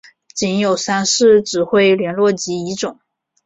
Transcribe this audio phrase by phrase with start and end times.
[0.33, 2.99] 仅有三式指挥连络机一种。